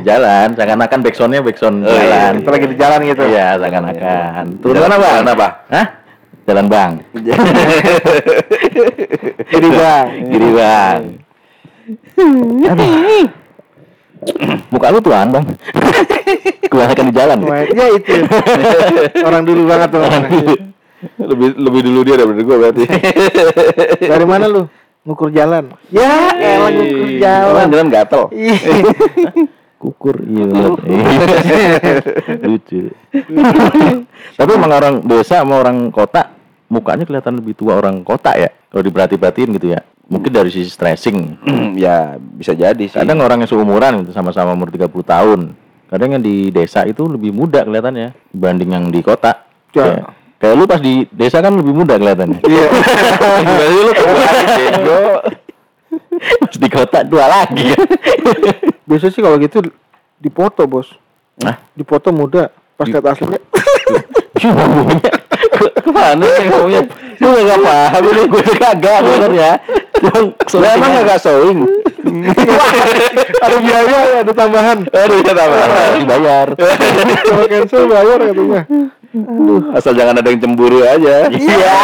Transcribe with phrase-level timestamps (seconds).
[0.00, 2.00] di jalan, seakan-akan backsoundnya backsound Oh, iya.
[2.00, 2.32] jalan.
[2.40, 3.22] Kita lagi di jalan gitu.
[3.22, 4.44] Iya, seakan-akan.
[4.58, 5.14] Turun Jalan- mana bang?
[5.14, 5.48] jalan apa?
[5.68, 5.86] Hah?
[6.40, 6.90] Jalan bang.
[9.52, 10.06] Jadi bang.
[10.26, 11.00] Gini bang.
[12.66, 13.26] Aduh.
[14.68, 15.44] Muka lu tuan bang.
[16.70, 17.38] Kebanyakan di jalan.
[17.70, 18.14] Ya itu.
[19.20, 20.02] Orang dulu banget tuh.
[21.16, 22.84] lebih lebih dulu dia daripada gue berarti.
[24.12, 24.62] Dari mana lu?
[25.00, 25.72] Ngukur jalan.
[25.88, 27.64] Ya, elah ngukur jalan.
[27.72, 28.22] Jalan gatel.
[29.80, 30.44] Kukur iya.
[32.44, 32.92] Lucu.
[34.36, 36.36] Tapi emang orang desa sama orang kota
[36.68, 38.52] mukanya kelihatan lebih tua orang kota ya.
[38.68, 39.80] Kalau diperhati-perhatiin gitu ya.
[40.12, 41.40] Mungkin dari sisi stressing.
[41.84, 43.00] ya bisa jadi sih.
[43.00, 45.40] Kadang orang yang seumuran gitu sama-sama umur 30 tahun.
[45.88, 49.48] Kadang yang di desa itu lebih muda kelihatannya dibanding yang di kota.
[49.72, 49.80] Ya.
[49.80, 49.96] Kayak,
[50.44, 52.44] kayak lu pas di desa kan lebih muda kelihatannya.
[52.44, 52.68] Iya.
[54.04, 55.00] Berarti lu
[56.40, 57.88] Pas di kota dua lagi kan.
[58.86, 59.62] Biasa sih kalau gitu
[60.20, 60.90] dipoto, Bos.
[61.40, 62.52] Nah, Dipoto muda.
[62.76, 63.40] Pas lihat aslinya.
[64.40, 65.20] ngomongnya
[65.84, 66.82] ke mana sih ngomongnya?
[67.20, 69.50] Lu gak paham ini gue kagak sebenarnya.
[70.48, 71.58] Cuma Lah emang gak sewing?
[73.44, 74.78] ada biaya, ada tambahan.
[74.88, 75.60] Aduh ya tambah.
[76.00, 76.46] dibayar.
[76.56, 78.62] Kalau cancel bayar katanya.
[79.76, 81.28] Asal jangan ada yang cemburu aja.
[81.28, 81.74] Iya.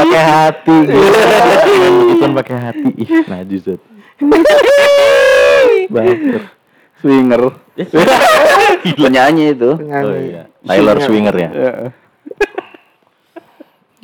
[0.00, 0.78] Pakai hati.
[2.16, 2.90] Bukan pakai hati.
[2.96, 3.80] Ih, najis Zat.
[5.90, 6.42] Baper.
[7.00, 7.42] Swinger.
[8.96, 9.70] Penyanyi itu.
[9.72, 10.16] Oh Penyanyi.
[10.32, 10.42] iya.
[10.64, 11.50] Tyler Swinger ya.
[11.50, 11.72] Ya.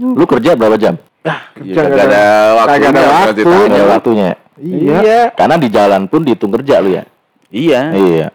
[0.00, 0.96] Lu kerja berapa jam?
[1.24, 1.36] Ya,
[1.74, 2.24] kagak ada
[2.60, 2.88] waktunya.
[2.92, 3.40] Ada waktu.
[3.48, 4.28] Ada waktunya.
[4.56, 5.20] Iya.
[5.36, 7.04] Karena di jalan pun dihitung kerja lu ya.
[7.52, 7.80] Iya.
[7.92, 8.28] Iya.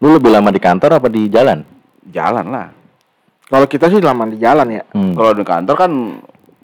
[0.00, 1.64] Lu lebih lama di kantor apa di jalan?
[2.08, 2.68] Jalan lah.
[3.46, 4.82] Kalau kita sih lama di jalan ya.
[4.92, 5.12] Hmm.
[5.14, 5.92] Kalau di kantor kan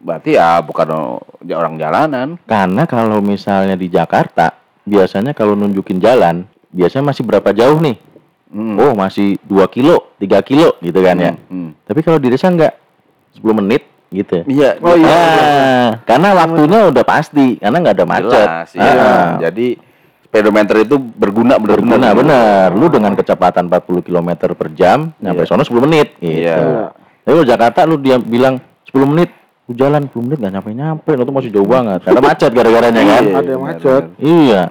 [0.03, 1.19] berarti ya bukan
[1.55, 2.28] orang jalanan.
[2.45, 4.50] Karena kalau misalnya di Jakarta,
[4.83, 7.96] biasanya kalau nunjukin jalan, biasanya masih berapa jauh nih?
[8.52, 8.77] Hmm.
[8.77, 11.33] Oh, masih 2 kilo, 3 kilo gitu kan ya.
[11.48, 11.73] Hmm.
[11.89, 12.77] Tapi kalau di desa enggak
[13.39, 14.45] 10 menit gitu.
[14.45, 14.77] Iya.
[14.85, 15.08] Oh, iya.
[15.08, 18.48] Ah, karena waktunya udah pasti, karena nggak ada macet.
[18.52, 18.92] Jelas, iya.
[18.92, 19.80] Ah, Jadi
[20.29, 21.96] speedometer itu berguna benar-benar.
[21.96, 22.67] Benar, benar.
[22.77, 25.48] Lu dengan kecepatan 40 km per jam, nyampe Iya.
[25.48, 26.12] sono 10 menit.
[26.20, 26.45] Gitu.
[26.45, 26.92] Iya.
[27.24, 29.33] Tapi kalau Jakarta lu dia bilang 10 menit,
[29.72, 32.05] lu jalan 10 menit nggak nyampe-nyampe, lu tuh masih jauh banget.
[32.05, 33.22] Karena macet gara-garanya kan.
[33.24, 34.02] Iya, Ada yang benar, macet.
[34.20, 34.62] Iya.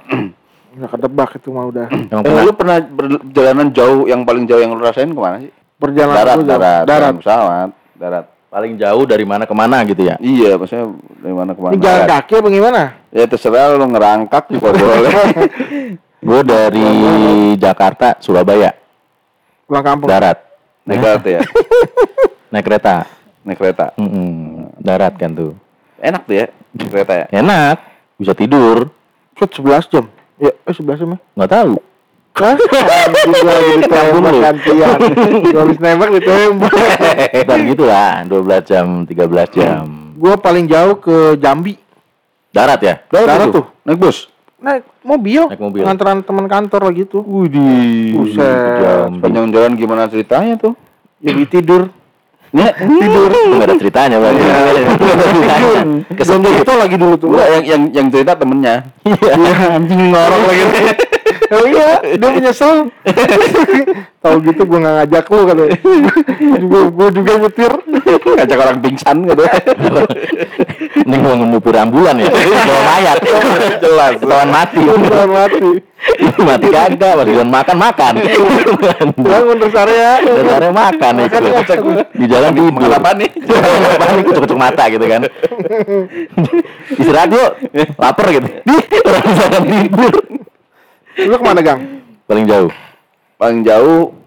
[0.72, 1.88] Nggak kedebak itu mah udah.
[1.91, 5.35] Emang Eh, pernah lu pernah perjalanan jauh yang paling jauh yang lu rasain ke mana
[5.38, 5.51] sih?
[5.75, 7.13] Perjalanan darat, dulu, darat, darat.
[7.17, 8.25] pesawat, darat.
[8.47, 10.16] paling jauh dari mana ke mana gitu ya?
[10.17, 11.72] Iya, maksudnya dari mana ke mana?
[11.72, 12.81] Ini jalan kaki apa gimana?
[13.09, 15.13] Ya terserah lu ngerangkak juga boleh.
[16.22, 16.88] Gue dari
[17.57, 18.72] Jakarta, Surabaya,
[19.66, 20.07] Pulang kampung.
[20.07, 20.38] darat.
[20.84, 21.41] Naik kereta ya,
[22.51, 22.95] Naik kereta.
[23.41, 23.85] naik kereta.
[23.95, 25.53] Mm-mm, Darat kan tuh.
[26.02, 27.25] Enak tuh ya, kereta ya.
[27.30, 27.78] Enak,
[28.18, 28.90] bisa tidur.
[29.38, 30.06] Set 11 jam.
[30.42, 31.19] Ya, eh 11 jam ya.
[31.38, 31.74] Nggak tahu.
[32.42, 34.97] Lagi ditembak gantian.
[35.52, 36.74] Habis nembak ditembak.
[37.46, 39.86] Dan gitu lah, 12 jam, 13 jam.
[40.18, 41.78] Gua paling jauh ke Jambi.
[42.50, 42.96] Darat ya?
[43.14, 43.66] Darat tuh.
[43.86, 44.28] Naik bus.
[44.58, 45.50] Naik mobil.
[45.53, 45.81] Naik mobil.
[45.86, 47.22] Nganteran teman kantor lah gitu.
[47.22, 48.18] Widih.
[48.18, 48.81] Buset.
[48.81, 49.22] Jam.
[49.22, 50.74] Panjang jalan gimana ceritanya tuh?
[51.22, 51.94] Jadi tidur.
[52.51, 53.31] Tidur.
[53.31, 54.44] Nggak ada ceritanya berarti.
[54.44, 55.81] Iya.
[56.12, 57.28] Kesentuh itu lagi dulu tuh.
[57.31, 58.75] Enggak, yang yang yang cerita temennya.
[59.07, 60.63] Iya, anjing ngorok lagi.
[61.51, 62.88] Oh iya, dia menyesal.
[64.23, 65.57] Tahu gitu gua nggak ngajak lu kan.
[66.63, 67.73] Gua gua juga nyetir.
[68.40, 69.44] Ngajak orang pingsan gitu.
[71.03, 72.31] Ini mau ngupir ambulan ya?
[72.31, 73.17] Bawa mayat.
[73.84, 74.16] Jelas.
[74.23, 74.79] Lawan mati.
[74.79, 75.91] Udah mati.
[76.47, 78.13] mati kagak, masih jalan makan makan.
[79.22, 80.12] Bangun terus area.
[80.25, 81.38] Dasarnya makan itu.
[82.17, 82.81] Di jalan tidur.
[82.81, 83.29] Makan apa nih?
[83.95, 85.22] Apaan nih kucuk-kucuk mata gitu kan.
[86.97, 87.51] Istirahat yuk.
[88.01, 88.47] Lapar gitu.
[89.06, 90.13] Orang jalan tidur.
[91.22, 91.79] Lu ke mana gang?
[92.25, 92.72] Paling jauh.
[93.38, 94.21] Paling jauh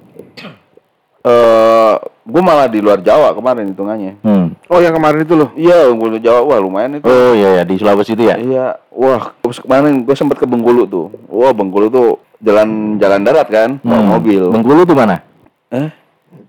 [1.24, 1.92] eh
[2.22, 4.20] gue malah di luar Jawa kemarin hitungannya.
[4.20, 4.52] Hmm.
[4.66, 5.49] Oh yang kemarin itu loh.
[5.54, 7.04] Iya, gue Jawa wah lumayan itu.
[7.04, 8.37] Oh iya ya di Sulawesi itu ya.
[8.37, 11.06] Iya, wah kemarin gue sempat ke Bengkulu tuh.
[11.26, 12.08] Wah Bengkulu tuh
[12.38, 14.10] jalan jalan darat kan, bawa Hmm.
[14.10, 14.43] mobil.
[14.50, 15.25] Bengkulu tuh mana?
[15.70, 15.88] Eh,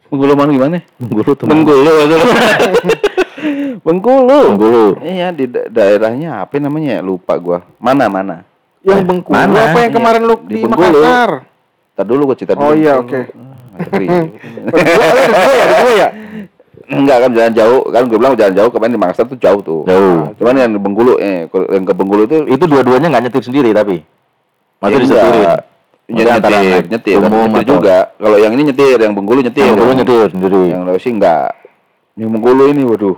[0.05, 0.77] Bengkulu mana gimana?
[0.97, 1.45] Bengkulu tuh.
[1.45, 1.55] mana?
[1.55, 1.91] Bengkulu.
[3.85, 4.39] Bengkulu.
[4.51, 4.85] Bengkulu.
[5.01, 6.99] Iya di da- daerahnya apa namanya?
[6.99, 7.01] ya?
[7.01, 7.63] Lupa gua.
[7.77, 8.43] Mana mana?
[8.81, 9.59] Yang Eh, Bengkulu mana?
[9.65, 10.99] apa yang Iya, kemarin lu di di, Bengkulu.
[10.99, 11.29] Makassar?
[11.95, 12.65] Tadi dulu gua cerita dulu.
[12.65, 13.19] Oh iya oke.
[13.31, 16.07] Ah, Gue ya, ya.
[16.85, 19.81] Enggak kan jalan jauh, kan gue bilang jalan jauh kemarin di Makassar tuh jauh tuh.
[19.83, 20.29] Jauh.
[20.37, 24.05] Cuman yang di Bengkulu eh yang ke Bengkulu itu Itu dua-duanya nggak nyetir sendiri tapi.
[24.77, 25.49] Maksudnya Iya, disetirin.
[26.05, 27.97] nyetir, antara nyetir, nyetir, umum nyetir juga.
[28.13, 29.65] Kalau yang ini nyetir, yang Bengkulu nyetir.
[29.65, 30.61] Yang Bengkulu nyetir sendiri.
[30.69, 31.49] Yang Sulawesi enggak.
[32.13, 33.17] Yang Bengkulu ini waduh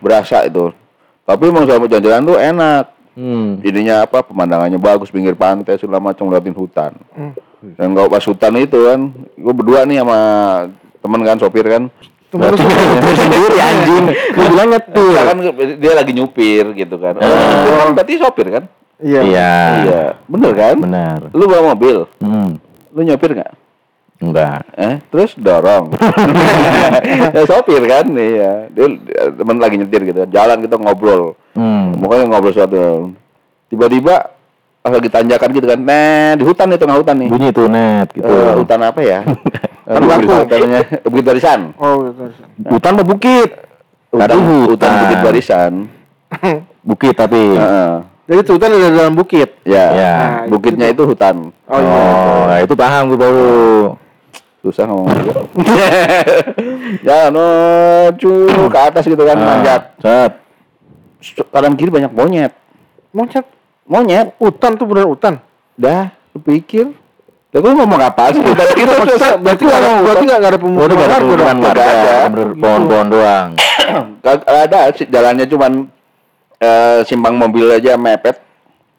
[0.00, 0.72] berasa itu.
[1.22, 2.84] Tapi emang sama jalan-jalan tuh enak.
[3.16, 3.64] Hmm.
[3.64, 7.32] ininya apa pemandangannya bagus pinggir pantai segala macam ngeliatin hutan Hmm.
[7.72, 9.00] dan kalau pas hutan itu kan
[9.46, 10.18] gue berdua nih sama
[10.98, 11.86] temen kan sopir kan
[12.26, 12.58] Temen lu
[12.90, 14.04] Nyetir sendiri anjing.
[14.34, 15.14] Lu bilang nyetir.
[15.14, 15.36] Ya kan
[15.78, 17.30] dia lagi nyupir gitu kan oh,
[17.78, 18.64] kan berarti sopir kan
[18.96, 19.20] Iya.
[19.22, 19.52] Iya.
[19.78, 21.18] iya bener kan Benar.
[21.30, 22.56] lu bawa mobil Hmm.
[22.90, 23.52] lu nyopir nggak
[24.16, 24.64] Enggak.
[24.72, 25.92] eh terus dorong
[27.36, 28.88] ya sopir kan iya dia,
[29.30, 31.96] temen lagi nyetir gitu jalan kita ngobrol Hmm.
[31.96, 33.16] Pokoknya ngobrol sesuatu.
[33.68, 34.35] Tiba-tiba
[34.86, 35.80] pas lagi tanjakan gitu kan.
[35.82, 37.26] Nah, di hutan nih tengah hutan nih.
[37.26, 38.22] Bunyi tuh net gitu.
[38.22, 39.20] Eh, hutan apa ya?
[39.82, 40.46] Hutan bakau.
[40.46, 41.60] hutannya Bukit Barisan.
[41.74, 42.22] Oh, gitu.
[42.70, 43.50] Hutan apa bukit?
[44.14, 44.40] Hutan, Kadang
[44.70, 45.72] hutan Bukit Barisan.
[46.94, 47.58] Bukit tapi.
[47.58, 47.94] Heeh.
[48.30, 49.50] Jadi itu hutan ada dalam bukit.
[49.66, 49.86] Ya.
[49.90, 50.14] Ya.
[50.14, 51.50] Nah, Bukitnya itu hutan.
[51.66, 51.98] Oh, iya.
[51.98, 53.94] Oh, nah itu paham gue baru.
[54.62, 55.34] Susah ngomong juga.
[57.06, 58.30] Jalan oh, cu,
[58.70, 59.82] ke atas gitu kan Ah, manjat.
[59.98, 60.32] Set.
[61.50, 62.54] Kanan kiri banyak monyet.
[63.14, 63.46] Monyet.
[63.86, 64.34] Monyet.
[64.36, 65.38] Hutan tuh bener hutan.
[65.74, 66.90] Dah, lu pikir.
[67.48, 68.42] Lah gua ngomong apa sih?
[68.42, 68.84] Maksudnya
[69.38, 71.86] berarti nggak ada, berarti nggak ada pemukiman gak ada warga pemukiman warga,
[72.54, 73.48] pohon-pohon doang.
[74.24, 75.72] Kag- ada sih jalannya cuman
[76.58, 78.36] eh, simpang mobil aja mepet.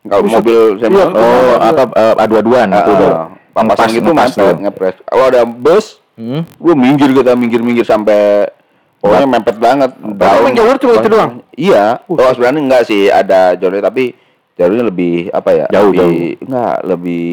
[0.01, 3.10] Kalau mobil Iya, simpang Oh, apa eh, adu-aduan Ah, itu udah.
[3.12, 4.54] ah, pampasan gitu ngepas mepet, tuh.
[4.60, 4.95] ngepres.
[5.04, 5.86] Kalau ada bus,
[6.16, 6.42] Hmm.
[6.57, 8.50] gua minggir kita minggir-minggir sampai
[8.98, 9.92] pokoknya mepet banget.
[10.01, 11.31] emang jalur cuma itu doang?
[11.54, 12.01] Iya.
[12.07, 14.18] Oh, sebenarnya enggak sih ada jalurnya tapi
[14.57, 15.65] jalurnya lebih apa ya?
[15.69, 17.31] Jauh, lebih, enggak lebih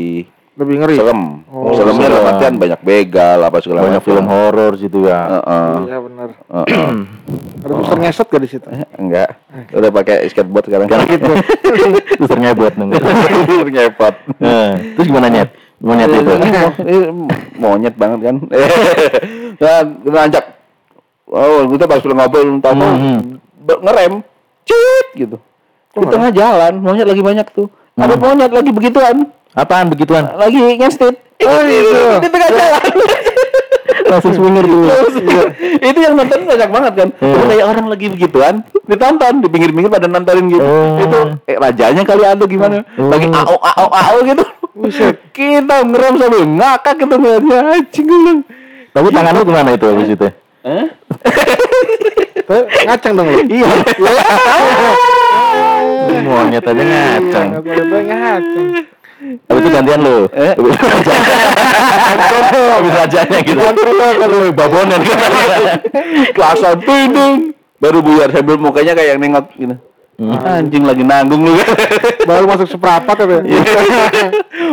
[0.54, 0.94] Lebih ngeri.
[0.94, 1.22] serem.
[1.48, 2.14] Oh, Seremnya serem.
[2.14, 4.06] dalam artian banyak begal apa segala Banyak macam.
[4.06, 5.20] film horor situ ya.
[5.34, 5.74] Heeh.
[5.82, 6.28] Iya benar.
[6.46, 6.88] heeh.
[7.58, 8.68] Ada poster ngesot gak di situ?
[9.02, 9.28] Enggak.
[9.72, 10.86] Udah pakai skateboard sekarang.
[10.86, 11.32] Gitu.
[12.14, 13.02] Terus ternyebot nunggu.
[13.66, 14.14] Ngepot.
[14.38, 15.50] Nah, Terus gimana nyet?
[15.74, 16.32] Gimana nyet itu?
[16.78, 16.98] Ini
[17.56, 18.36] monyet banget kan.
[19.54, 20.44] Nah, kita anjak.
[21.26, 23.20] Oh, kita pas udah ngobrol tahu Hmm.
[23.58, 24.22] be- ngerem.
[24.62, 25.36] Cit gitu.
[25.94, 27.70] Di tengah jalan, monyet lagi banyak tuh.
[27.94, 30.34] Ada monyet lagi begituan, Apaan begituan?
[30.34, 31.14] lagi ngestit.
[31.46, 32.02] Oh, itu.
[32.18, 32.82] Di tengah jalan.
[34.10, 34.90] Langsung swinger dulu.
[35.78, 37.08] itu yang nonton banyak banget kan.
[37.18, 37.34] Hmm.
[37.34, 38.54] Itu kayak orang lagi begituan,
[38.84, 40.64] ditonton di pinggir-pinggir pada nontonin gitu.
[40.64, 40.98] Oh.
[40.98, 42.82] Itu eh, rajanya kali atau gimana?
[42.98, 43.08] Oh.
[43.08, 44.44] Lagi ao ao ao gitu.
[45.30, 48.38] Kita ngerem sambil ngakak gitu ngeliatnya anjing.
[48.94, 50.26] Tapi tangan lu ke mana itu habis itu?
[50.64, 50.86] Hah?
[52.44, 53.38] Tapi ngacang dong lu.
[53.46, 53.68] Iya.
[56.04, 57.48] Monyet aja ngacang.
[57.64, 58.66] Iya, ngacang.
[59.24, 60.28] Tapi itu gantian lu.
[60.36, 60.52] Eh?
[62.74, 63.60] Habis rajanya gitu.
[64.20, 65.24] Kalau babonan gitu.
[66.34, 67.34] Kelasan tudung.
[67.80, 69.76] Baru buyar sambil mukanya kayak yang nengok gitu.
[70.46, 71.74] Anjing lagi nanggung lu kan.
[72.22, 73.40] Baru masuk seprapat ya.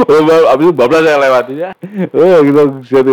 [0.05, 1.69] Oh, baru- abis itu bablas saya lewatin ya.
[2.13, 3.11] Oh, gitu gitu.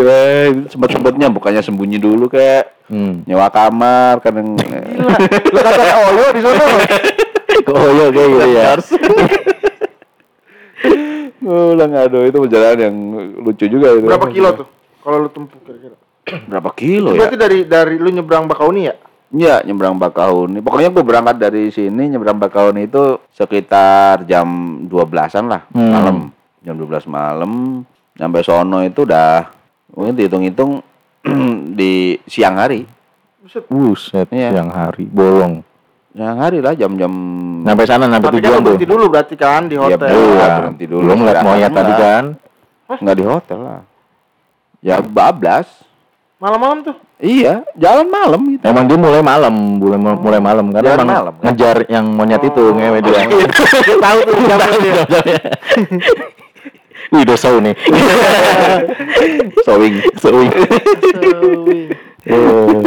[0.69, 3.20] Sempat sempatnya bukannya sembunyi dulu kayak Hmm.
[3.29, 6.65] nyewa kamar kadang Lu kata Oyo di sana.
[7.66, 8.66] Oh iya kayak gitu ya.
[11.43, 12.96] Oh, lah aduh itu perjalanan yang
[13.40, 14.06] lucu juga itu.
[14.06, 14.66] Berapa kilo tuh?
[15.00, 15.96] Kalau lu tempuh kira-kira.
[16.46, 17.25] Berapa kilo ya?
[17.25, 18.94] Berarti dari dari lu nyebrang Bakauni ya?
[19.28, 20.64] Iya, nyebrang Bakahuni.
[20.64, 24.49] Pokoknya gue berangkat dari sini nyebrang Bakahuni itu sekitar jam
[24.88, 25.93] 12-an lah Hmm.
[25.93, 26.16] malam.
[26.64, 27.52] Jam 12 malam
[28.19, 29.46] nyampe sono itu udah
[29.93, 30.81] mungkin dihitung-hitung
[31.78, 32.88] di siang hari.
[33.69, 34.52] Buset, Iya.
[34.55, 35.65] yang hari bolong.
[36.19, 37.13] Siang hari lah jam-jam
[37.60, 38.65] Sampai sana sampai Tapi kan tujuan tuh.
[38.67, 39.98] berhenti dulu berarti kan di Iya, hotel.
[40.01, 40.27] betul.
[40.29, 40.46] Iya.
[40.56, 41.01] berhenti dulu.
[41.01, 42.03] Belum ngeliat Istirahat monyet tadi enggak.
[42.03, 42.25] kan.
[42.98, 43.81] Enggak di hotel lah.
[44.81, 45.69] Ya bablas.
[46.39, 46.96] Malam-malam tuh.
[47.19, 48.63] Iya, jalan malam gitu.
[48.63, 51.44] Emang dia mulai malam, mulai mulai malam karena Jalan emang malam, kan?
[51.44, 53.19] ngejar yang monyet itu ngewe dia.
[53.82, 55.03] Dia tahu tuh dia.
[57.10, 57.75] Wih, udah show nih.
[59.67, 59.94] Sewing.
[60.15, 60.51] Sewing.
[62.29, 62.87] Oh.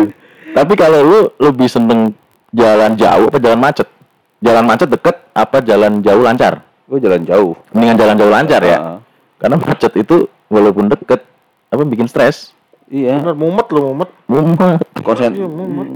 [0.51, 2.15] Tapi kalau lu lebih seneng
[2.51, 3.87] jalan jauh apa jalan macet?
[4.39, 6.63] Jalan macet deket apa jalan jauh lancar?
[6.85, 7.53] Gue jalan jauh.
[7.71, 8.77] Mendingan jalan jauh lancar ya.
[8.77, 8.97] Heeh.
[9.37, 10.15] Karena macet itu
[10.47, 11.21] walaupun deket
[11.67, 12.51] apa bikin stres.
[12.85, 13.17] Iya.
[13.17, 14.09] Bener mumet lu mumet.
[14.25, 14.83] Mumet.
[14.99, 15.87] Konsen Iya, mumet.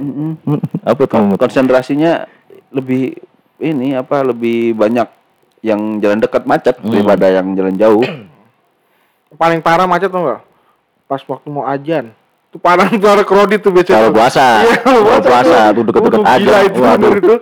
[0.81, 1.37] Apa tuh mumet?
[1.37, 2.23] konsentrasinya
[2.71, 3.19] lebih
[3.57, 5.07] ini apa lebih banyak
[5.59, 6.91] yang jalan dekat macet Hmm.
[6.91, 8.03] daripada yang jalan jauh.
[9.35, 10.41] Paling parah macet tuh enggak?
[11.05, 12.15] Pas waktu mau ajan.
[12.55, 13.95] Parah tuh ada kredit tuh biasanya.
[13.97, 16.37] Kalau puasa, Iya, kalau puasa tuh deket-deket aja.
[16.39, 17.35] Gila itu bener itu.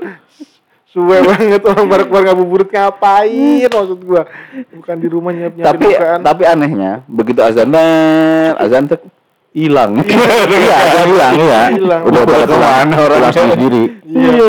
[0.86, 4.30] Suwe banget orang pada keluar ngabuburit ngapain maksud gua.
[4.72, 6.20] Bukan di rumah nyiap nyiapin tapi bukaan.
[6.22, 9.02] tapi anehnya begitu azan net, azan tek
[9.52, 9.98] hilang.
[10.00, 11.62] Iya, ada hilang ya.
[12.00, 13.22] Udah pada Ke mana orang?
[13.30, 13.84] sendiri.
[14.06, 14.48] Iya.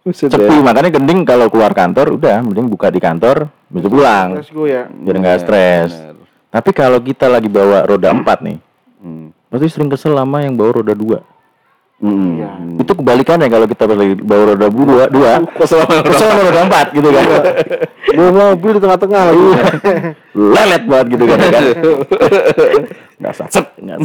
[0.00, 0.62] Buset Sepi, deh.
[0.62, 4.38] makanya gending kalau keluar kantor udah mending buka di kantor, bisa pulang.
[4.48, 4.86] Go ya.
[4.88, 5.90] Biar nggak Bener, stres.
[5.92, 6.14] bener.
[6.46, 8.56] Tapi kalau kita lagi bawa roda empat nih,
[9.56, 11.24] Pasti sering kesel sama yang bawa roda dua.
[11.96, 12.36] Hmm.
[12.36, 12.50] Iya.
[12.84, 15.30] Itu kebalikannya kalau kita pas lagi bawa roda dua, dua
[15.64, 15.80] kesel
[16.12, 17.24] sama roda empat gitu kan.
[18.12, 19.46] Bawa mobil di tengah-tengah lagi.
[20.36, 21.38] Lelet banget gitu kan.
[21.40, 21.62] kan.
[23.16, 23.96] Nggak saset, nggak.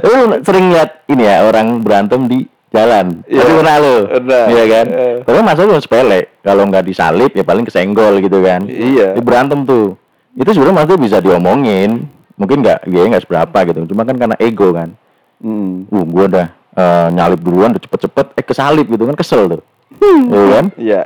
[0.00, 3.20] Lu sering lihat ini ya orang berantem di jalan.
[3.28, 3.40] Iya.
[3.44, 3.96] Tapi pernah lu?
[4.08, 4.44] Pernah.
[4.48, 4.86] Iya kan?
[4.88, 5.12] Iya.
[5.28, 6.20] Padahal masalah sepele.
[6.40, 8.64] Kalau nggak disalip ya paling kesenggol gitu kan.
[8.64, 9.12] Iya.
[9.12, 10.00] Di berantem tuh.
[10.34, 12.08] Itu sebenarnya maksudnya bisa diomongin.
[12.34, 13.78] Mungkin nggak dia nggak seberapa gitu.
[13.94, 14.90] Cuma kan karena ego kan.
[15.38, 15.86] Hmm.
[15.90, 19.62] Uh, gua udah eh, nyalip duluan udah cepet-cepet eh kesalip gitu kan kesel tuh.
[20.02, 20.66] Iya kan?
[20.74, 21.02] Iya.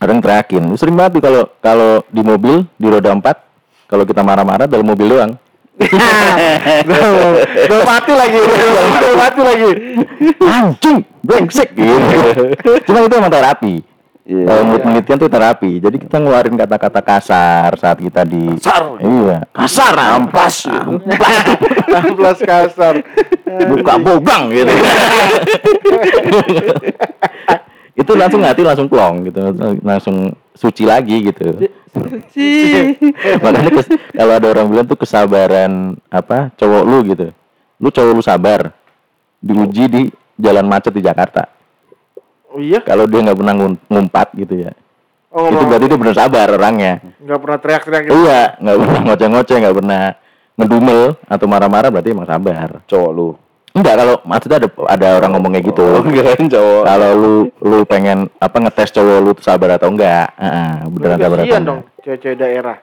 [0.00, 0.64] Kadang terakin.
[0.74, 3.36] Sering banget kalau kalau di mobil di roda empat
[3.90, 5.34] kalau kita marah-marah dalam mobil doang.
[7.70, 8.40] Udah mati lagi.
[9.00, 9.70] Udah mati lagi.
[10.44, 12.18] Anjing, brengsek gitu.
[12.84, 13.74] Cuma itu emang terapi.
[14.20, 14.44] Iya.
[14.46, 15.72] Kalau menurut penelitian tuh terapi.
[15.80, 19.00] Jadi kita ngeluarin kata-kata kasar saat kita di Kasar.
[19.00, 20.56] Iya, kasar ampas.
[21.90, 22.94] Amplas kasar.
[23.66, 24.70] Buka bogang gitu.
[27.92, 29.40] itu langsung hati langsung plong gitu.
[29.82, 30.16] Langsung
[30.54, 31.56] suci lagi gitu.
[33.40, 35.72] Makanya kes- kalau ada orang bilang tuh kesabaran
[36.06, 37.26] apa cowok lu gitu.
[37.76, 38.72] Lu cowok lu sabar.
[39.40, 40.02] Diuji di
[40.36, 41.48] jalan macet di Jakarta.
[42.50, 42.82] Oh iya?
[42.82, 43.54] Kalau dia nggak pernah
[43.86, 44.72] ngumpat gitu ya.
[45.30, 46.92] Oh, itu berarti dia benar sabar orangnya.
[47.22, 48.14] nggak pernah teriak-teriak gitu.
[48.26, 50.02] Iya, nggak pernah ngoceh-ngoceh, nggak pernah
[50.58, 52.82] ngedumel atau marah-marah berarti emang sabar.
[52.90, 53.30] Cowok lu.
[53.70, 55.86] Enggak kalau maksudnya ada ada orang ngomong kayak gitu.
[55.86, 56.82] Oh, kirain cowok.
[56.82, 60.34] Kalau lu lu pengen apa ngetes cowok lu sabar atau enggak?
[60.34, 61.62] Heeh, beneran sabar atau enggak.
[61.62, 62.76] dong cewek-cewek daerah.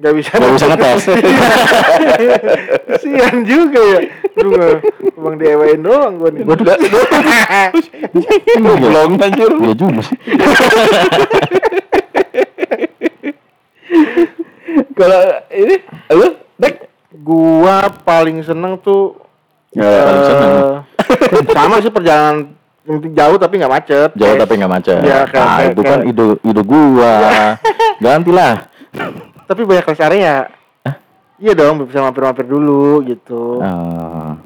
[0.00, 0.30] Nggak bisa.
[0.32, 1.02] Nggak bisa ngetes.
[2.88, 4.00] Kasian juga ya.
[4.34, 4.80] Gua-
[5.12, 6.40] Emang diewain doang gua nih.
[6.42, 6.72] Waduh.
[8.56, 9.50] Belum anjir.
[9.52, 10.16] Iya juga sih.
[14.92, 15.74] Kalau ini
[16.10, 16.26] lu
[16.56, 16.74] Dek.
[17.20, 19.18] Gua paling seneng tuh
[19.70, 20.50] Ya, paling seneng.
[20.50, 20.74] eh,
[21.48, 22.54] sama sih perjalanan
[23.12, 24.10] jauh tapi nggak macet.
[24.14, 24.98] Jauh tapi nggak macet.
[25.00, 27.12] Iya, kayak- nah, kayak- itu kan kayak- ide ide gua.
[28.02, 28.54] Gantilah.
[29.50, 30.46] Tapi banyak rest area.
[31.40, 33.58] Iya dong, bisa mampir-mampir dulu gitu.
[33.58, 34.38] Ah,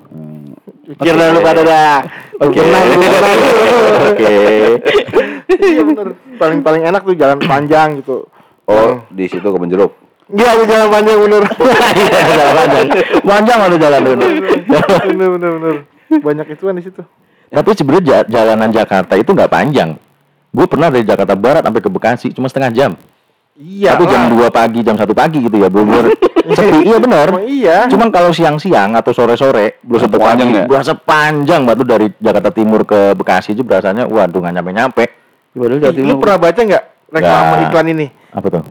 [0.87, 1.99] Pikir dah lu pada dah.
[2.40, 2.62] Oke.
[4.14, 4.34] Oke.
[5.61, 6.08] Iya bener.
[6.40, 8.25] Paling paling enak tuh jalan panjang gitu.
[8.64, 9.92] Oh, di situ kebun jeruk.
[10.32, 11.42] Iya, lu jalan panjang bener.
[12.00, 12.87] Iya, jalan panjang.
[13.20, 14.23] Panjang ada jalan dulu.
[15.04, 15.76] bener bener bener.
[16.14, 17.02] Banyak ituan di situ.
[17.52, 20.00] Tapi sebenarnya ja- jalanan Jakarta itu nggak panjang.
[20.49, 22.92] Gue pernah dari Jakarta Barat sampai ke Bekasi cuma setengah jam.
[23.54, 23.94] Iya.
[23.94, 24.50] Tapi jam lah.
[24.50, 26.11] 2 pagi, jam 1 pagi gitu ya, bener
[26.58, 26.90] sepi.
[26.90, 27.26] Iya benar.
[27.30, 27.78] Emang iya.
[27.87, 30.64] Cuman kalau siang-siang atau sore-sore, Berasa satu panjang pagi, ya?
[30.66, 35.04] Berasa panjang tuh dari Jakarta Timur ke Bekasi itu berasanya waduh nggak nyampe-nyampe.
[35.54, 36.84] Lu pernah baca nggak
[37.14, 37.66] reklame Nggak.
[37.70, 38.06] iklan ini?
[38.34, 38.62] apa tuh?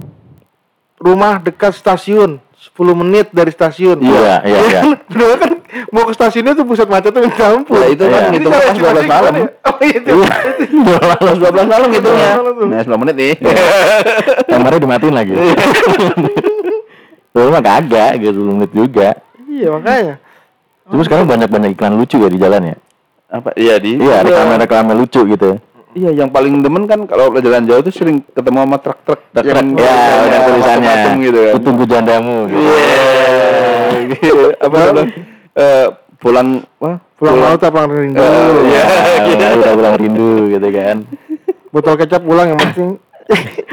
[0.99, 2.43] Rumah dekat stasiun,
[2.75, 4.03] 10 menit dari stasiun.
[4.03, 4.81] Iya, iya, iya.
[5.11, 5.51] Dulu kan
[5.89, 7.77] mau ke stasiunnya tuh pusat macetnya minta ampun.
[7.77, 8.29] Ya, itu kan Iya.
[8.29, 9.33] ngitung Ini pas cara 12 malam.
[9.33, 9.45] ya?
[9.63, 9.97] Oh iya.
[9.97, 10.13] itu.
[11.23, 12.29] Pas 12 malam ngitungnya.
[12.29, 12.65] 12 malam tuh.
[12.67, 13.33] Nah, 10 menit nih.
[14.51, 15.33] Kamarnya dimatiin lagi.
[17.33, 19.09] Dulu mah kagak, gitu menit juga.
[19.43, 20.15] Iya makanya.
[20.85, 22.75] Cuma sekarang banyak-banyak iklan lucu ya di jalan ya.
[23.27, 23.49] Apa?
[23.55, 23.97] Iya, di.
[23.97, 25.57] Iya, reklame-reklame lucu gitu.
[25.93, 29.67] Iya, yang paling demen kan kalau jalan jauh tuh sering ketemu sama truk-truk Truk yang
[29.73, 30.93] ya, ada yang tulisannya.
[31.21, 31.53] gitu kan.
[31.61, 32.37] Tunggu jandamu.
[32.45, 32.61] Gitu.
[32.61, 34.57] Iya.
[34.59, 34.77] Apa
[35.53, 38.19] Eh, pulang wah, Pulang laut apa rindu.
[38.19, 38.83] Eh, iya.
[39.31, 40.97] Iya, udah pulang rindu gitu kan.
[41.71, 42.99] Botol kecap pulang yang penting.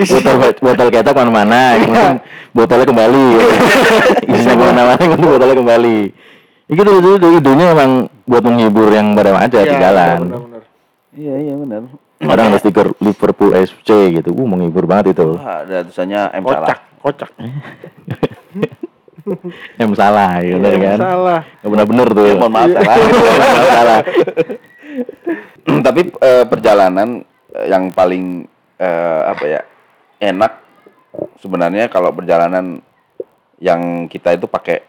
[0.06, 2.18] Botol botol kecap ke mana-mana, yang penting
[2.54, 3.24] botolnya kembali.
[3.34, 3.48] Gitu.
[4.36, 5.98] Isinya ke mana-mana, yang penting botolnya kembali.
[6.70, 7.90] Itu dulu dulu idenya emang
[8.28, 10.18] buat menghibur yang pada macet di Iya, jalan.
[11.10, 11.82] Iya, iya benar.
[12.20, 15.40] Kadang ada stiker Liverpool FC gitu, uh menghibur banget itu.
[15.40, 17.30] Wah, ada tulisannya M Kocak, kocak.
[19.76, 20.98] Yang salah, gitu Iya, kan.
[20.98, 21.40] Salah.
[21.56, 22.24] Gak pernah bener tuh.
[22.24, 22.96] Ya, mohon maaf salah.
[23.76, 24.00] salah.
[25.86, 27.08] Tapi eh, perjalanan
[27.50, 28.44] eh, yang paling
[28.76, 29.60] eh, apa ya
[30.20, 30.52] enak
[31.38, 32.78] sebenarnya kalau perjalanan
[33.56, 34.80] yang kita itu pakai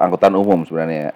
[0.00, 1.12] angkutan umum sebenarnya.
[1.12, 1.14] ya.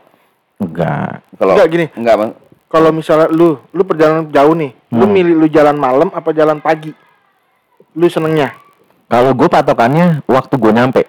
[0.61, 1.25] Enggak.
[1.35, 1.87] Kalau Enggak, gini.
[1.94, 2.32] enggak bang.
[2.68, 5.12] Kalau misalnya lu, lu perjalanan jauh nih, lu Hmm.
[5.12, 6.92] milih lu jalan malam apa jalan pagi?
[7.92, 8.52] Lu senengnya?
[9.09, 11.02] Kalau gue patokannya waktu gue nyampe.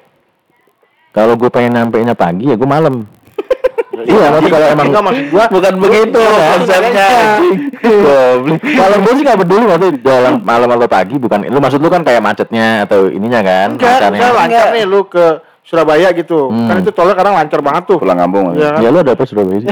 [1.14, 3.06] Kalau gue pengen nyampe nya pagi ya gue malam.
[4.10, 7.10] iya, tapi kalau emang Enggak maksud gua bukan begitu konsepnya.
[7.86, 8.60] Goblok.
[8.66, 11.46] Kalau gue sih gak peduli maksudnya jalan malam atau pagi bukan.
[11.46, 13.78] Lu maksud lu kan kayak macetnya atau ininya kan?
[13.78, 15.26] enggak, enggak lancar nih lu ke
[15.64, 16.52] Surabaya gitu.
[16.52, 16.68] Hmm.
[16.68, 17.98] Kan itu tolnya kadang lancar banget tuh.
[18.02, 18.52] Pulang kampung.
[18.58, 18.84] Iya.
[18.84, 19.70] Ya lu ada apa Surabaya sih?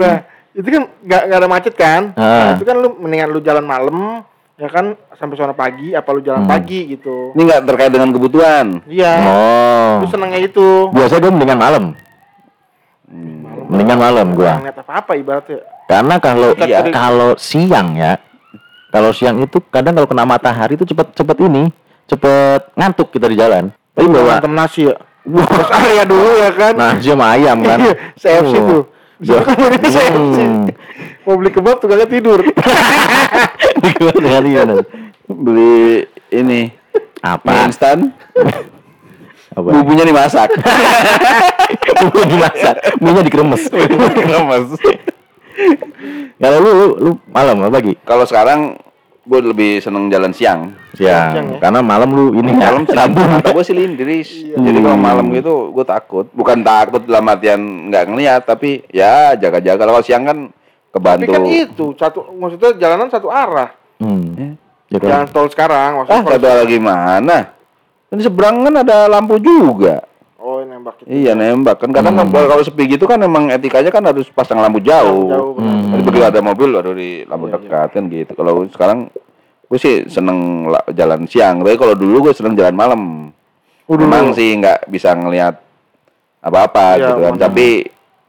[0.00, 0.16] nah,
[0.54, 2.14] itu kan nggak nggak ada macet kan?
[2.14, 2.22] Ah.
[2.22, 4.22] Nah, itu kan lu mendingan lu jalan malam,
[4.56, 6.50] ya kan sampai sana pagi, apa lu jalan Hmm.
[6.50, 7.32] pagi gitu?
[7.32, 8.66] Ini enggak terkait dengan kebutuhan.
[8.88, 9.12] Iya.
[9.22, 9.92] Oh.
[10.00, 10.88] Lu senengnya itu.
[10.90, 11.84] Biasanya gue mendingan malam.
[13.06, 13.66] Malam.
[13.68, 14.44] Mendingan malam gua.
[14.46, 15.58] Nggak ngeliat apa-apa ibaratnya.
[15.86, 16.80] Karena kalau Iya.
[16.90, 18.18] kalau siang ya,
[18.90, 21.70] kalau siang itu kadang kalau kena matahari itu cepet cepet ini,
[22.04, 23.70] cepet ngantuk kita di jalan.
[23.94, 24.96] Tapi bawa nasi ya.
[25.26, 26.74] Terus area dulu ya kan.
[26.74, 27.78] nasi sama ayam kan.
[28.14, 28.66] CFC Oh.
[28.66, 28.82] tuh.
[29.16, 30.38] Bisa kan ini CFC.
[30.44, 30.66] Hmm.
[31.24, 32.40] Mau beli kebab tuh kagak tidur.
[33.82, 34.84] Di keluar kalian.
[35.26, 37.66] Beli ini mie Apa?
[37.66, 38.14] instan,
[39.56, 39.68] Apa?
[39.72, 40.52] bumbunya dimasak.
[41.96, 43.62] Bumbu dimasak, minyak dikeremes.
[43.72, 44.68] Lemes.
[46.42, 47.96] Kalau lu, lu, lu malam apa pagi?
[48.04, 48.76] Kalau sekarang
[49.24, 50.76] gue lebih seneng jalan siang.
[50.96, 51.30] Siang.
[51.30, 51.58] Siang ya?
[51.60, 53.26] Karena malam lu ini ya, Malam rambut.
[53.28, 54.28] mata gue silindris.
[54.32, 54.56] Iya.
[54.56, 56.26] Jadi kalau malam gitu gue takut.
[56.30, 59.82] Bukan takut dalam artian nggak ngeliat, tapi ya jaga-jaga.
[59.82, 61.30] Kalau siang kan Tapi kebantu.
[61.30, 63.76] kan itu satu maksudnya jalanan satu arah.
[63.98, 64.56] Hmm.
[64.88, 65.08] Ya kan?
[65.22, 66.22] Jalan tol sekarang Ah, maksudnya.
[66.24, 67.38] nggak tahu lagi mana.
[68.06, 70.00] Kan di seberang kan ada lampu juga.
[70.38, 71.10] Oh, nembak itu.
[71.10, 72.30] Iya nembak kan kadang Hmm.
[72.30, 75.26] kalau sepi gitu kan emang etikanya kan harus pasang lampu jauh.
[75.26, 75.74] Jauh, benar.
[75.74, 75.90] Hmm.
[75.90, 78.32] Tapi begitu ada mobil baru di lampu Iya, dekat kan gitu.
[78.32, 78.98] Kalau sekarang
[79.66, 81.60] gue sih seneng la- jalan siang.
[81.60, 83.02] Tapi kalau dulu gue seneng jalan malam.
[83.84, 84.04] Oh, dulu.
[84.04, 85.58] Memang sih nggak bisa ngelihat
[86.40, 87.34] apa-apa Iya, gitu kan.
[87.40, 87.66] Tapi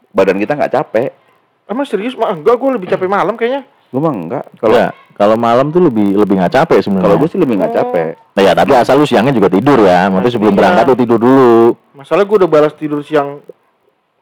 [0.10, 1.10] badan kita nggak capek.
[1.66, 2.14] Emang serius?
[2.14, 3.62] Mah enggak, gue lebih capek malam kayaknya.
[3.88, 4.46] Gue mah enggak.
[4.58, 7.06] Kalau Ya, kalau malam tuh lebih lebih nggak capek sebenarnya.
[7.06, 8.10] kalau gue sih lebih nggak capek.
[8.34, 10.08] Nah, ya tapi asal lu siangnya juga tidur ya.
[10.08, 10.60] Maksudnya sebelum Iya.
[10.60, 11.54] berangkat lu tidur dulu.
[11.94, 13.42] Masalah gue udah balas tidur siang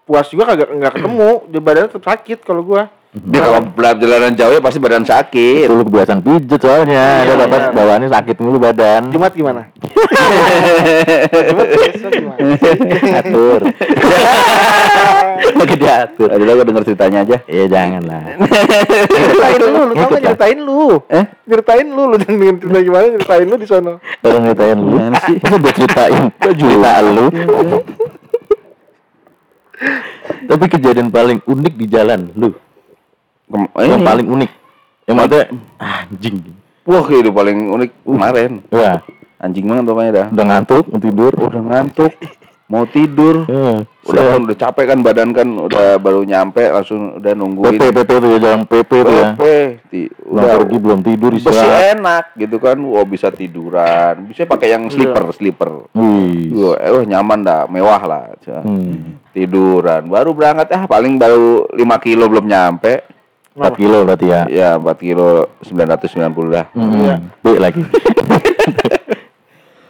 [0.03, 1.31] puas juga kagak nggak ketemu.
[1.45, 2.81] Di badannya tetap sakit kalau gue.
[3.15, 5.71] Dia kalau perjalanan jauh ya pasti badan sakit.
[5.71, 7.23] Lu kebiasaan pijet soalnya.
[7.23, 7.71] Iya, Ada iya.
[7.71, 9.07] bawaannya sakit mulu badan.
[9.07, 9.71] Jumat gimana?
[11.47, 12.39] Jumat besok gimana?
[13.23, 13.61] Atur.
[15.55, 16.27] Lagi diatur.
[16.35, 17.37] Aduh, gue denger ceritanya aja.
[17.47, 18.35] Iya jangan lah.
[19.07, 20.19] Ceritain lu, lu tau ya?
[20.19, 20.99] ceritain lu?
[21.07, 21.25] Eh?
[21.47, 23.93] Ceritain lu, lu jangan dengan cerita gimana, ceritain lu di sono.
[24.19, 24.91] Tolong ceritain lu.
[24.91, 25.39] Gimana sih?
[25.39, 27.31] Udah ceritain cerita lu.
[30.49, 32.51] Tapi kejadian paling unik di jalan lu.
[33.45, 34.05] Kem- Yang ini.
[34.05, 34.51] paling unik.
[35.05, 35.43] Yang maksudnya
[35.77, 36.35] anjing.
[36.83, 38.51] Wah, itu paling unik kemarin.
[38.69, 38.97] Wah,
[39.35, 40.27] Anjing banget pokoknya dah.
[40.31, 41.33] udah ngantuk, mau tidur.
[41.35, 42.13] Udah ngantuk,
[42.65, 43.35] mau tidur.
[43.45, 47.73] Eh, Udah kan udah capek kan badan kan udah baru nyampe langsung udah nungguin.
[47.73, 49.29] PP PP tuh ya jalan PP tuh ya.
[50.25, 51.97] Udah pergi belum tidur istirahat.
[51.97, 52.77] enak gitu kan.
[52.79, 54.25] Wah, bisa tiduran.
[54.25, 55.89] Bisa pakai yang slipper, slipper.
[55.91, 56.53] Wih.
[56.55, 58.23] Wah, eh, wah, nyaman dah, mewah lah.
[58.61, 59.17] Hmm.
[59.29, 60.05] Tiduran.
[60.05, 63.14] Baru berangkat ah paling baru 5 kilo belum nyampe.
[63.55, 64.41] 4 kilo berarti ya.
[64.51, 66.65] Ya, 4 kilo 990 dah.
[66.75, 66.91] Hmm.
[66.99, 67.15] Iya.
[67.39, 67.81] B lagi.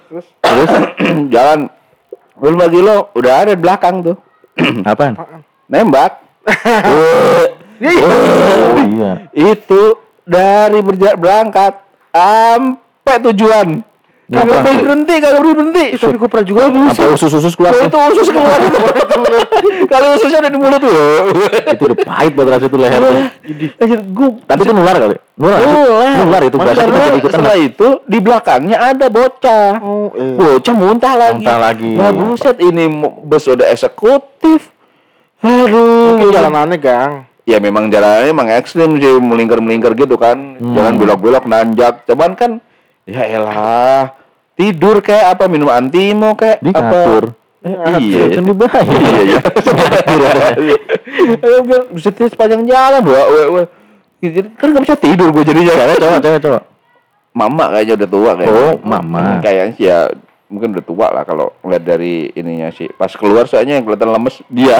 [0.10, 0.72] Terus Terus
[1.34, 1.60] jalan
[2.38, 4.16] belum 5 kilo udah ada di belakang tuh.
[4.90, 5.18] Apaan?
[5.66, 6.22] Nembak.
[7.76, 9.28] Oh iya.
[9.36, 11.76] Itu dari berja- berangkat
[12.16, 13.84] sampai tujuan.
[14.26, 14.82] Kagak Kenapa?
[14.82, 15.86] berhenti, kagak berhenti.
[15.86, 17.72] Ih, tapi gue pernah juga Apa usus-usus keluar?
[17.72, 18.80] Kalau itu usus keluar itu.
[19.86, 20.94] Kalau ususnya ada di mulut tuh.
[21.46, 23.00] itu udah pahit banget rasanya itu leher.
[23.00, 23.14] tuh.
[23.78, 25.16] Anjir, gua Tapi itu nular kali.
[25.38, 25.60] Nular.
[25.62, 26.14] Nular.
[26.18, 27.34] Nular itu berarti kita Karena jadi ikutan.
[27.38, 29.70] setelah itu di belakangnya ada bocah.
[29.80, 30.34] Oh, eh.
[30.34, 31.38] Bocah muntah lagi.
[31.38, 31.92] Muntah lagi.
[31.94, 32.84] Nah, buset ini
[33.22, 34.74] bus udah eksekutif.
[35.40, 36.18] Aduh.
[36.18, 37.12] Mungkin jalanannya gang.
[37.46, 40.58] Ya memang jalannya emang ekstrim sih, melingkar-melingkar gitu kan.
[40.58, 40.74] Hmm.
[40.74, 42.10] Jalan belok-belok nanjak.
[42.10, 42.58] Cuman kan
[43.06, 44.12] ya elah.
[44.56, 47.34] Tidur kayak apa minum antimo kayak Diatur.
[47.36, 47.44] apa.
[47.66, 48.24] Eh, iya.
[48.38, 48.94] Kan berbahaya.
[48.94, 49.40] Iya iya.
[51.26, 53.02] Eh, biar bisa tidur sepanjang jalan.
[54.22, 55.74] Jadi kan nggak bisa tidur gue jadinya.
[55.98, 56.64] Cowok, cewek cowok.
[57.36, 58.62] Mama kayaknya udah tua kayaknya.
[58.62, 59.42] Oh, mama.
[59.44, 60.00] Kayaknya sih ya
[60.56, 62.88] mungkin udah tua lah kalau ngeliat dari ininya sih.
[62.96, 64.80] Pas keluar soalnya yang kelihatan lemes dia.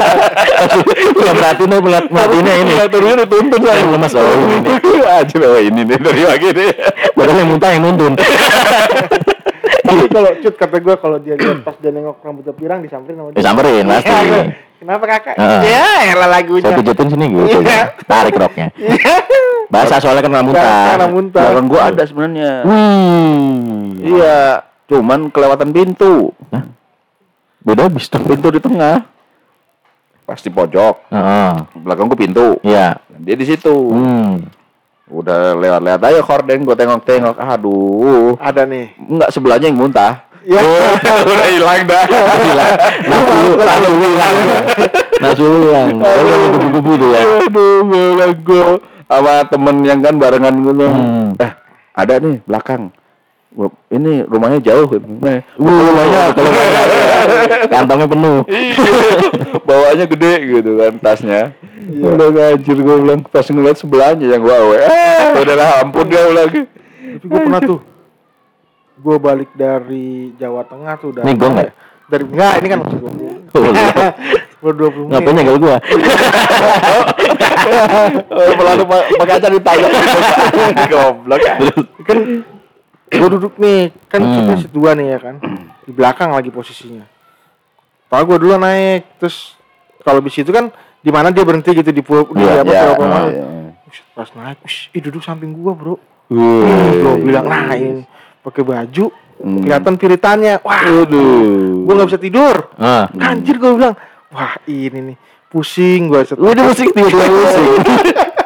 [1.14, 2.72] Belum perhatiin nih, pelat perhatiinnya ini.
[2.88, 4.72] Turunnya dituntun Yang lemes, oh, ini.
[5.20, 6.70] Aja oh ini nih dari pagi nih.
[7.12, 8.12] Padahal yang muntah yang nuntun.
[9.90, 13.28] Tapi kalau cut kata gue kalau dia lihat pas dia nengok rambutnya pirang disamperin sama
[13.34, 13.38] dia.
[13.42, 14.10] Disamperin, pasti.
[14.10, 14.42] Iya,
[14.80, 15.34] Kenapa kakak?
[15.60, 16.72] Ya, elah lagunya.
[16.72, 17.60] Saya pijetin sini gitu.
[17.60, 17.92] Iya.
[18.08, 18.72] Tarik roknya.
[19.68, 20.84] Basah soalnya kan nggak muntah.
[20.96, 21.44] Karena muntah.
[21.68, 22.64] Gua ada sebenarnya.
[22.64, 24.00] Wih.
[24.00, 26.34] Iya, cuman kelewatan pintu.
[27.62, 28.26] Beda bis dong.
[28.26, 29.06] Pintu di tengah.
[30.26, 31.14] Pas di pojok.
[31.14, 31.52] Heeh.
[31.86, 32.58] Belakang gua pintu.
[32.66, 32.98] Iya.
[33.22, 33.70] Dia di situ.
[33.70, 34.50] Hmm.
[35.10, 37.38] Udah lewat-lewat aja korden gua tengok-tengok.
[37.38, 38.34] Aduh.
[38.42, 38.98] Ada nih.
[38.98, 40.26] Enggak sebelahnya yang muntah.
[40.42, 40.58] Ya.
[41.30, 42.04] udah hilang dah.
[42.42, 42.72] Hilang.
[45.20, 45.88] Nafsu lu hilang.
[46.00, 47.22] Kalau yang kubu-kubu tuh ya.
[47.44, 48.64] Aduh, bilang gua
[49.04, 50.86] sama temen yang kan barengan gitu.
[50.88, 51.28] Hmm.
[51.36, 51.52] Eh,
[51.92, 52.88] ada nih belakang.
[53.90, 54.86] Ini rumahnya jauh.
[55.18, 56.52] Nah, Wuh, banyak kalau.
[57.74, 58.38] Kantongnya penuh.
[59.68, 61.42] bawaannya gede gitu kan tasnya.
[61.90, 64.78] Udah ngajir gue bilang pas ngeliat sebelahnya yang gua awe.
[65.42, 66.62] Udah lah ampun dia lagi.
[67.18, 67.80] Tapi gue pernah tuh.
[69.02, 71.24] Gue balik dari Jawa Tengah tuh udah.
[71.26, 71.72] Nih gong nggak?
[72.10, 73.12] dari enggak ini kan maksud gua.
[73.54, 73.70] Oh, lu.
[74.60, 75.30] Baru 20 menit.
[75.30, 75.76] Ngapain gua?
[78.30, 78.84] Oh, Lalu
[79.14, 79.88] pakai aja ditanya.
[80.90, 81.40] Goblok.
[82.06, 82.18] kan
[83.10, 84.34] gue duduk nih kan Hmm.
[84.38, 85.34] kita situ dua nih ya kan.
[85.82, 87.02] Di belakang lagi posisinya.
[88.06, 89.54] Pak gue dulu naik terus
[90.00, 90.70] kalau di situ kan
[91.00, 93.28] di mana dia berhenti gitu di pulau di Iya, apa iya, pulau iya, mana.
[93.86, 95.94] Ush, pas naik ush, ih duduk samping gua bro.
[96.30, 98.06] Gue bilang nah ini
[98.40, 99.10] pakai baju.
[99.40, 99.64] Hmm.
[99.64, 100.60] kelihatan piritannya.
[100.60, 102.70] Wah gue nggak bisa tidur.
[102.76, 103.08] Ah.
[103.16, 103.96] anjir gue bilang
[104.30, 105.16] wah ini nih
[105.50, 107.66] pusing gue set Udah musik tiba-tiba musik.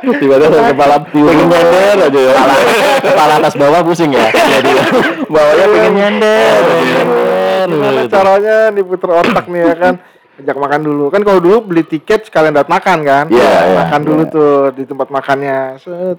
[0.05, 2.33] Tiba-tiba sampai kepala pengen nyender aja ya.
[2.35, 2.55] Kepala,
[3.01, 4.29] kepala atas bawah pusing ya.
[4.31, 4.71] Jadi
[5.33, 6.61] Bawahnya pengen nyender.
[7.65, 9.95] gimana caranya diputer otak nih ya kan?
[10.35, 11.05] Ajak makan dulu.
[11.15, 13.25] Kan kalau dulu beli tiket sekalian dapat makan kan?
[13.31, 14.35] Iya, iya, makan dulu iya.
[14.35, 15.59] tuh di tempat makannya.
[15.81, 16.19] Set.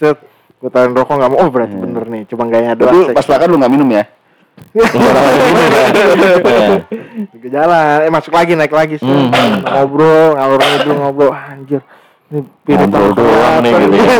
[0.00, 0.18] Set.
[0.60, 1.38] Gue taruhin rokok nggak mau.
[1.44, 1.82] Oh berarti Iya.
[1.84, 2.22] bener nih.
[2.28, 4.04] Cuma gaya doang Dulu pas makan lu nggak minum ya?
[7.40, 7.96] ke jalan.
[8.04, 9.08] Eh masuk lagi naik lagi set.
[9.08, 9.30] Hmm.
[9.64, 11.32] ngobrol ngidul ngobrol.
[11.32, 11.80] Ah, anjir
[12.30, 14.16] ini pirit Ngobrol doang nih gitu ya.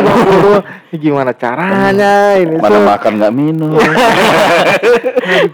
[0.91, 2.83] Ini gimana caranya ini Mana set.
[2.83, 3.71] makan nggak minum.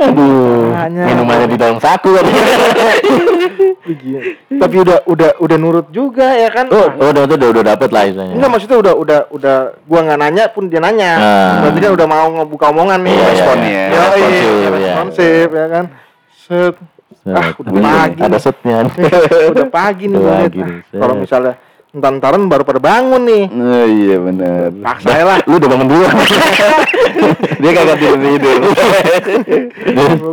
[0.02, 2.26] Aduh, minumannya di dalam saku kan.
[3.88, 4.36] Iya.
[4.52, 6.68] Tapi udah udah udah nurut juga ya kan.
[6.68, 8.36] Oh, oh, udah udah udah dapet lah istilahnya.
[8.36, 9.56] Enggak maksudnya udah udah udah
[9.88, 11.12] gua nggak nanya pun dia nanya.
[11.16, 11.52] Ah.
[11.64, 13.16] Berarti dia udah mau ngebuka omongan nih.
[13.16, 13.70] Iya, iya, Responnya.
[13.72, 13.80] iya.
[13.80, 14.92] Ya, Responsif, iya, iya.
[14.92, 15.86] responsif ya kan.
[16.36, 16.76] Set.
[17.28, 18.20] Ah, udah Ada- pagi.
[18.28, 18.78] Ada setnya.
[19.56, 20.20] udah pagi nih.
[20.92, 21.54] Kalau misalnya
[21.92, 23.44] entar-entaran baru pada bangun nih.
[23.48, 24.70] Oh, iya benar.
[24.84, 25.38] Paksa ya lah.
[25.48, 26.14] Lu udah bangun duluan.
[27.62, 28.58] Dia kagak tidur tidur.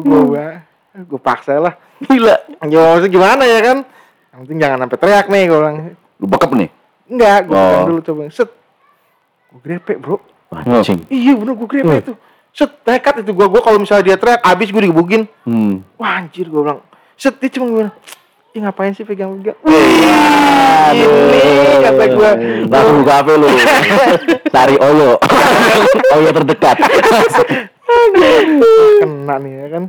[0.02, 0.46] gua,
[1.06, 1.74] gua paksa lah.
[2.00, 2.36] Gila.
[2.66, 3.78] Ya maksudnya gimana ya kan?
[4.34, 5.76] Yang penting jangan sampai teriak nih gua bilang.
[6.18, 6.68] Lu bekep nih.
[7.04, 7.84] Enggak, gua Oh.
[7.86, 8.22] dulu coba.
[8.28, 8.50] Set.
[9.50, 10.16] Gua grepe, Bro.
[10.54, 11.02] Anjing.
[11.10, 12.14] Iya bener gue grepe itu.
[12.54, 15.26] Set nekat itu gua gua kalau misalnya dia teriak abis gue digebukin.
[15.42, 15.82] Hmm.
[15.98, 16.78] Wah anjir gue bilang.
[17.14, 17.90] Set dia cuma gimana?
[18.54, 19.58] Ih ngapain sih pegang-pegang?
[19.66, 21.10] Aduh.
[21.34, 22.30] Ini kata gua.
[22.70, 23.48] Langsung buka HP lu.
[24.46, 25.18] Cari Oyo.
[26.14, 26.76] Oyo terdekat.
[29.02, 29.84] Kena nih ya kan.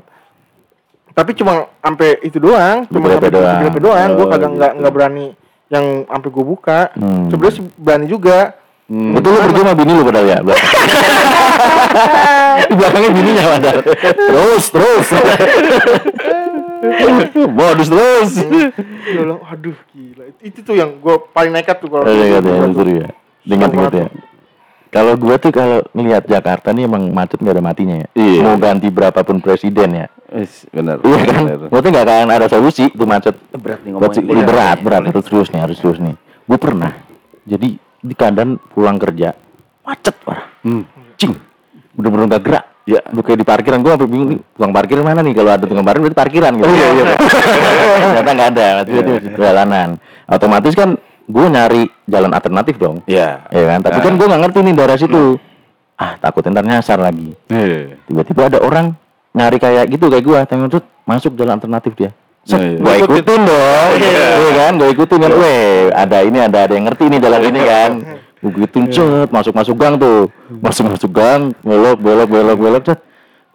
[1.15, 3.62] Tapi cuma sampai itu doang, cuma sampai doang.
[3.78, 4.10] doang.
[4.17, 4.58] Gue Oh, kagak gitu.
[4.58, 5.25] nggak nggak berani
[5.69, 6.80] yang sampai gue buka.
[6.97, 7.30] Hmm.
[7.30, 8.39] Sebenarnya berani juga.
[8.89, 9.13] Hmm.
[9.13, 10.38] Itu lu pergi sama bini lu padahal ya?
[12.65, 13.80] Di belakangnya bininya padahal.
[14.10, 15.08] Terus, terus.
[17.57, 18.31] Modus terus.
[18.41, 18.71] Gue
[19.11, 20.23] bilang, aduh gila.
[20.43, 22.05] Itu, tuh yang gue paling nekat tuh kalau.
[22.07, 23.09] Iya, buka itu ya.
[23.45, 24.07] Ingat-ingat ya.
[24.95, 28.07] Kalau gua tuh kalau ngelihat Jakarta nih emang macet nggak ada matinya ya.
[28.15, 28.47] Iya.
[28.47, 30.07] Mau ganti berapapun presiden ya.
[30.31, 31.03] Wis, benar.
[31.03, 31.43] Iya kan?
[31.67, 33.35] Berarti nggak akan ada solusi tuh macet.
[33.59, 34.23] Berat nih ngomongin.
[34.23, 35.03] ini berat, berat.
[35.11, 36.15] Harus terus nih, harus terus nih.
[36.47, 36.95] Gue pernah.
[37.43, 39.35] Jadi di kandan pulang kerja
[39.83, 40.47] macet parah.
[40.63, 40.88] Hmm.
[41.19, 41.35] Cing.
[41.91, 42.65] Bener-bener gak gerak.
[42.86, 45.34] Ya, gue kayak di parkiran gue sampai bingung nih, tukang parkir mana nih?
[45.34, 46.69] Kalau ada tukang parkir berarti parkiran gitu.
[46.69, 47.06] iya, iya.
[48.13, 49.89] Ternyata nggak ada, berarti Iya, itu jalanan.
[50.30, 50.89] Otomatis kan
[51.26, 53.02] gue nyari jalan alternatif dong.
[53.10, 53.41] Iya.
[53.50, 55.41] Ya kan, tapi kan gue nggak ngerti nih daerah situ.
[55.98, 57.34] Ah, takut ntar nyasar lagi.
[57.50, 57.98] Eh.
[58.06, 58.93] Tiba-tiba ada orang
[59.34, 62.12] nyari kayak gitu kayak gue, tengok masuk jalan alternatif dia.
[62.45, 62.80] Set, Iya, iya.
[62.86, 64.26] gua ikutin dong, Iya.
[64.38, 67.60] iya kan, gue ikutin kan, weh, ada ini, ada ada yang ngerti nih jalan ini
[67.65, 67.91] kan,
[68.45, 70.29] gue gituin cet, masuk masuk gang tuh,
[70.62, 73.01] masuk masuk gang, belok belok belok belok cet,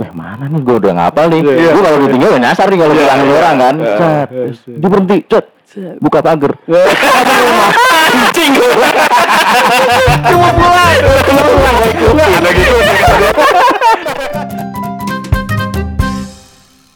[0.03, 1.71] weh mana nih, gue udah ngapal nih, Iya.
[1.71, 3.37] gue kalau ditinggal ya nyasar nih kalau Iya, bilangin iya.
[3.39, 3.95] orang kan, Iya.
[3.95, 4.29] cet,
[4.67, 5.47] dia berhenti, cet,
[6.03, 6.53] buka pagar,
[8.11, 8.53] anjing,
[10.27, 10.99] Cuma pulang.
[12.11, 12.75] Ada gitu.